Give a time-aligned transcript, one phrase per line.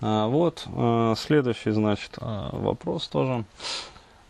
[0.00, 3.44] А, вот а, следующий, значит, а, вопрос тоже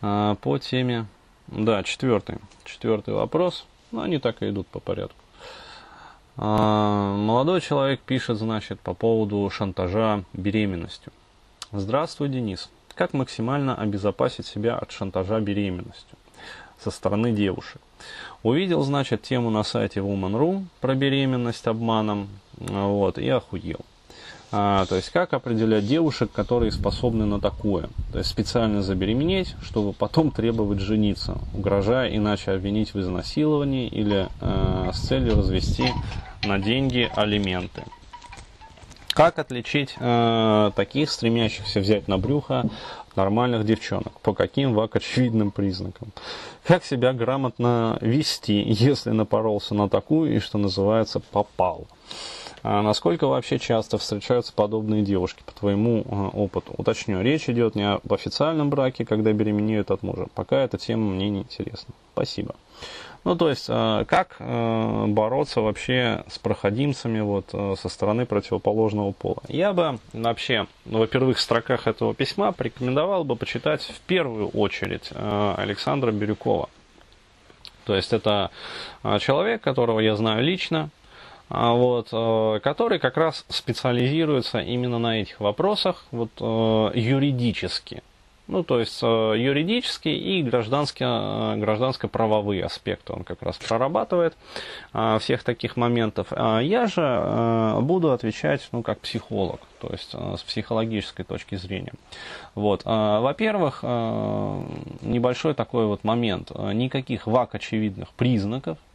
[0.00, 1.07] по теме.
[1.49, 2.39] Да, четвертый.
[2.65, 3.66] Четвертый вопрос.
[3.91, 5.17] Ну, они так и идут по порядку.
[6.37, 11.12] Молодой человек пишет, значит, по поводу шантажа беременностью.
[11.71, 12.71] Здравствуй, Денис.
[12.94, 16.16] Как максимально обезопасить себя от шантажа беременностью
[16.82, 17.82] со стороны девушек?
[18.42, 23.80] Увидел, значит, тему на сайте Woman.ru про беременность обманом, вот, и охуел.
[24.52, 27.88] А, то есть, как определять девушек, которые способны на такое?
[28.12, 34.91] То есть, специально забеременеть, чтобы потом требовать жениться, угрожая иначе обвинить в изнасиловании или э,
[34.92, 35.92] с целью развести
[36.45, 37.84] на деньги алименты.
[39.12, 42.64] Как отличить э, таких, стремящихся взять на брюхо
[43.17, 44.19] нормальных девчонок?
[44.20, 46.09] По каким вак очевидным признакам?
[46.64, 51.87] Как себя грамотно вести, если напоролся на такую и, что называется, попал?
[52.62, 56.74] А насколько вообще часто встречаются подобные девушки, по твоему а, опыту?
[56.77, 60.27] Уточню, речь идет не об официальном браке, когда беременеют от мужа.
[60.34, 61.94] Пока эта тема мне не интересна.
[62.12, 62.55] Спасибо.
[63.25, 67.47] Ну, то есть, а, как бороться вообще с проходимцами вот,
[67.78, 69.42] со стороны противоположного пола?
[69.48, 75.11] Я бы вообще, ну, во-первых, в строках этого письма порекомендовал бы почитать в первую очередь
[75.14, 76.69] Александра Бирюкова.
[77.84, 78.50] То есть, это
[79.20, 80.91] человек, которого я знаю лично,
[81.51, 88.03] вот, э, который как раз специализируется именно на этих вопросах вот, э, юридически.
[88.47, 94.37] Ну, то есть э, юридические и гражданско, гражданско-правовые аспекты он как раз прорабатывает
[95.20, 96.29] всех таких моментов.
[96.31, 101.92] А я же буду отвечать, ну, как психолог, то есть с психологической точки зрения.
[102.57, 102.85] Вот.
[102.85, 106.51] Во-первых, небольшой такой вот момент.
[106.51, 108.89] Никаких вак очевидных признаков а,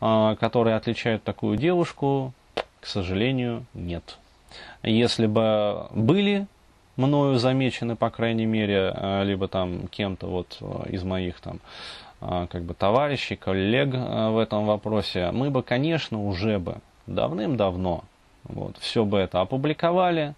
[0.00, 2.32] которые отличают такую девушку,
[2.80, 4.18] к сожалению, нет.
[4.82, 6.46] Если бы были
[6.96, 11.60] мною замечены, по крайней мере, а, либо там кем-то вот а, из моих там
[12.18, 16.76] как бы товарищей, коллег в этом вопросе, мы бы, конечно, уже бы
[17.06, 18.04] давным-давно
[18.44, 20.34] вот, все бы это опубликовали,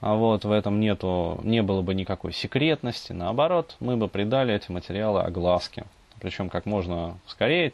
[0.00, 4.72] а вот в этом нету, не было бы никакой секретности, наоборот, мы бы придали эти
[4.72, 5.84] материалы огласке,
[6.20, 7.72] причем как можно скорее,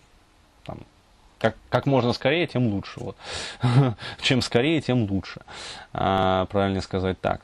[1.39, 3.01] как, как можно скорее, тем лучше.
[3.01, 3.17] Вот.
[4.21, 5.43] Чем скорее, тем лучше.
[5.93, 7.41] А, правильно сказать так.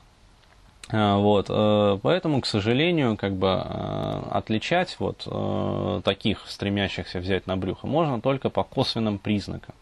[0.91, 7.47] А, вот, э, поэтому, к сожалению, как бы э, отличать вот э, таких, стремящихся взять
[7.47, 9.75] на брюхо, можно только по косвенным признакам.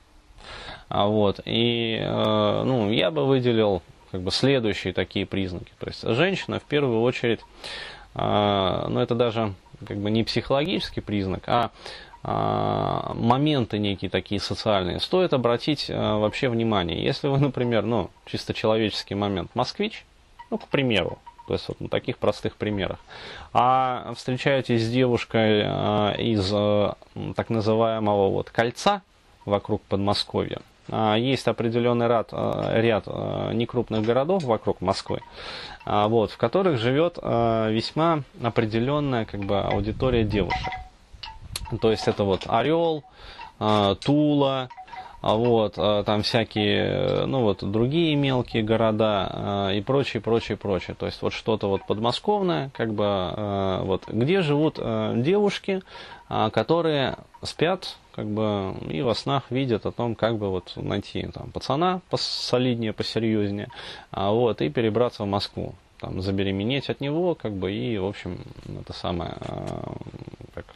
[0.88, 5.71] А вот, и ну, я бы выделил как бы следующие такие признаки.
[5.78, 7.41] То есть женщина в первую очередь,
[8.15, 9.54] ну это даже
[9.87, 11.71] как бы не психологический признак, а
[12.22, 17.03] а, моменты некие такие социальные, стоит обратить а, вообще внимание.
[17.03, 20.04] Если вы, например, ну, чисто человеческий момент, москвич,
[20.50, 22.98] ну, к примеру, то есть вот на таких простых примерах,
[23.53, 26.50] а встречаетесь с девушкой а, из
[27.34, 29.00] так называемого вот кольца
[29.47, 30.60] вокруг Подмосковья,
[30.91, 33.06] есть определенный ряд, ряд
[33.55, 35.21] некрупных городов вокруг Москвы,
[35.87, 40.69] вот, в которых живет весьма определенная как бы, аудитория девушек.
[41.81, 43.05] То есть это вот Орел,
[43.61, 44.69] а, Тула,
[45.23, 50.97] а вот, а, там всякие, ну вот, другие мелкие города и прочее, прочее, прочее.
[50.99, 54.81] То есть вот что-то вот подмосковное, как бы, вот, где живут
[55.22, 55.83] девушки,
[56.28, 61.51] которые спят, как бы, и во снах видят о том, как бы вот найти там
[61.53, 63.69] пацана посолиднее, посерьезнее,
[64.13, 68.41] вот, и перебраться в Москву там, забеременеть от него, как бы, и, в общем,
[68.79, 69.39] это самое,
[70.53, 70.67] как,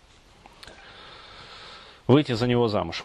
[2.07, 3.05] выйти за него замуж.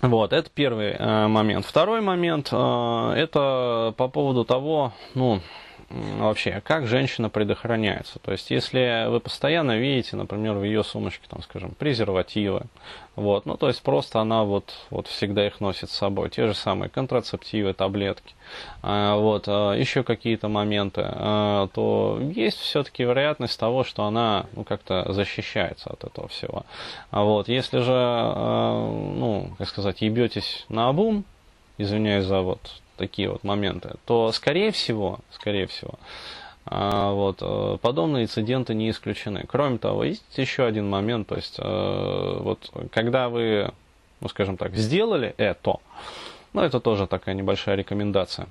[0.00, 1.66] Вот, это первый э, момент.
[1.66, 5.40] Второй момент, э, это по поводу того, ну,
[5.90, 8.18] вообще, как женщина предохраняется.
[8.20, 12.62] То есть, если вы постоянно видите, например, в ее сумочке, там, скажем, презервативы,
[13.16, 16.54] вот, ну, то есть, просто она вот, вот всегда их носит с собой, те же
[16.54, 18.34] самые контрацептивы, таблетки,
[18.82, 24.62] а, вот, а, еще какие-то моменты, а, то есть все-таки вероятность того, что она, ну,
[24.64, 26.64] как-то защищается от этого всего.
[27.10, 31.24] Вот, если же, ну, как сказать, ебетесь на обум,
[31.78, 32.60] извиняюсь за вот
[33.00, 35.94] такие вот моменты, то скорее всего, скорее всего,
[36.66, 39.44] а, вот, э, подобные инциденты не исключены.
[39.48, 43.72] Кроме того, есть еще один момент, то есть, э, вот, когда вы,
[44.20, 45.76] ну, скажем так, сделали это,
[46.52, 48.46] ну, это тоже такая небольшая рекомендация,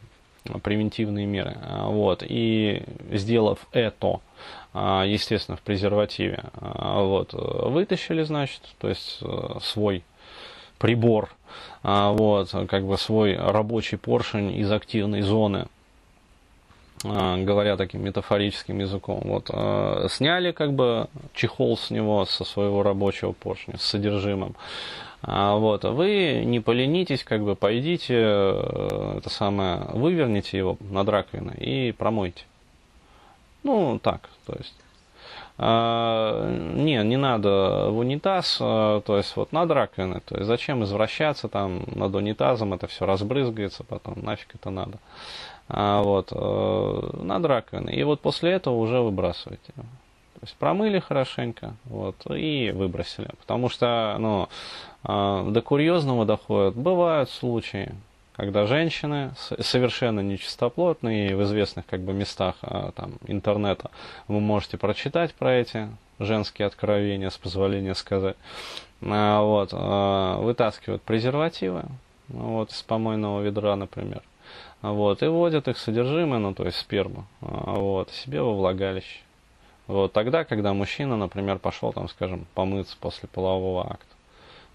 [0.63, 2.81] превентивные меры, а, вот, и
[3.11, 4.19] сделав это,
[4.73, 10.03] а, естественно, в презервативе, вот, вытащили, значит, то есть, э, свой
[10.79, 11.29] прибор,
[11.83, 15.67] а, вот, как бы свой рабочий поршень из активной зоны,
[17.03, 19.21] говоря таким метафорическим языком.
[19.23, 19.49] Вот,
[20.11, 24.55] сняли как бы чехол с него, со своего рабочего поршня, с содержимым.
[25.21, 31.55] А, вот, а вы не поленитесь, как бы пойдите, это самое, выверните его над раковиной
[31.55, 32.43] и промойте.
[33.63, 34.73] Ну, так, то есть.
[35.61, 40.21] А, не, не надо в унитаз, а, то есть вот над раковиной.
[40.21, 44.99] То есть зачем извращаться там над унитазом, это все разбрызгается, потом нафиг это надо.
[45.67, 47.93] А, вот, а, над раковиной.
[47.93, 49.73] И вот после этого уже выбрасывайте.
[49.75, 53.27] То есть промыли хорошенько, вот, и выбросили.
[53.41, 54.47] Потому что, ну,
[55.03, 56.75] до курьезного доходит.
[56.75, 57.93] Бывают случаи,
[58.39, 63.91] когда женщины совершенно нечистоплотные, и в известных как бы местах а, там, интернета
[64.29, 65.89] вы можете прочитать про эти
[66.19, 68.37] женские откровения, с позволения сказать,
[69.01, 71.83] а, вот, а, вытаскивают презервативы
[72.29, 74.21] вот, из помойного ведра, например,
[74.81, 79.19] вот, и вводят их содержимое, ну, то есть сперму, вот, себе во влагалище.
[79.87, 84.15] Вот тогда, когда мужчина, например, пошел, там, скажем, помыться после полового акта.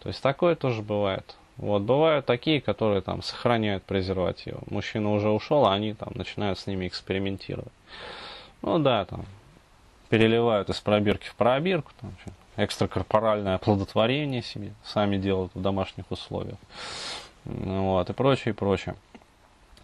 [0.00, 1.34] То есть такое тоже бывает.
[1.56, 4.58] Вот, бывают такие, которые там сохраняют презервативы.
[4.68, 7.72] Мужчина уже ушел, а они там начинают с ними экспериментировать.
[8.62, 9.24] Ну да, там
[10.08, 12.12] переливают из пробирки в пробирку, там,
[12.56, 16.58] экстракорпоральное оплодотворение себе сами делают в домашних условиях.
[17.44, 18.96] Вот, и прочее, и прочее.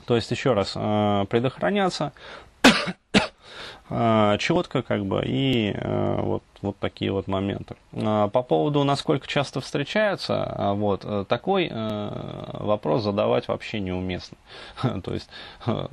[0.06, 2.12] То есть, еще раз, э, предохраняться
[4.38, 7.74] четко как бы и э, вот, вот такие вот моменты.
[7.92, 14.36] А, по поводу, насколько часто встречаются, а, вот, э, такой э, вопрос задавать вообще неуместно.
[15.02, 15.28] То есть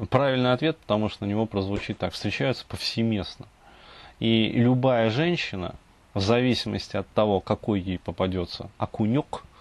[0.10, 3.48] правильный ответ, потому что на него прозвучит так, встречаются повсеместно.
[4.20, 5.74] И любая женщина,
[6.14, 9.56] в зависимости от того, какой ей попадется окунек, а,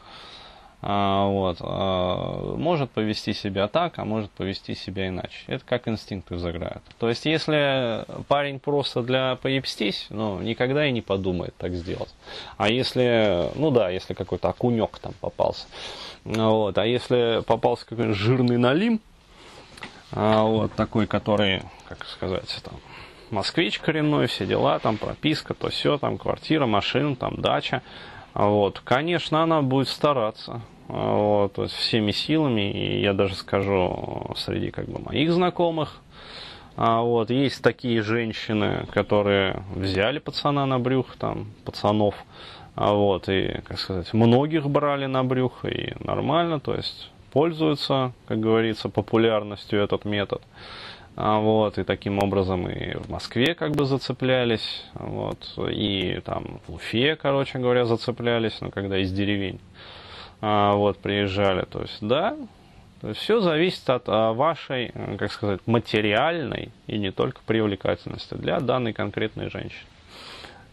[0.88, 5.43] вот, а, может повести себя так, а может повести себя иначе.
[5.49, 6.83] Это как инстинкты взыграют.
[7.00, 12.15] То есть, если парень просто для поебстись, ну, никогда и не подумает так сделать.
[12.56, 15.67] А если, ну да, если какой-то окунек там попался,
[16.25, 19.00] вот, а если попался какой-то жирный налим,
[20.12, 22.75] а, вот, такой, который, как сказать, там,
[23.31, 27.82] москвич коренной, все дела, там прописка, то все, там квартира, машина, там дача,
[28.35, 34.71] вот, конечно, она будет стараться, вот, то есть всеми силами, и я даже скажу среди
[34.71, 36.00] как бы моих знакомых,
[36.77, 42.15] а вот, есть такие женщины, которые взяли пацана на брюх, там, пацанов,
[42.75, 48.41] а вот, и, как сказать, многих брали на брюх, и нормально, то есть пользуются, как
[48.41, 50.43] говорится, популярностью этот метод.
[51.17, 55.39] А вот, и таким образом и в Москве как бы зацеплялись, вот,
[55.71, 59.95] и там в Уфе, короче говоря, зацеплялись, ну, когда из деревень, а,
[60.41, 61.65] вот, приезжали.
[61.65, 62.37] То есть, да,
[63.00, 68.59] то есть все зависит от а, вашей, как сказать, материальной и не только привлекательности для
[68.61, 69.87] данной конкретной женщины.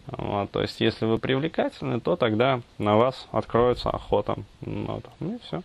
[0.07, 4.35] Вот, то есть, если вы привлекательны, то тогда на вас откроется охота.
[4.61, 5.63] Вот, ну и все.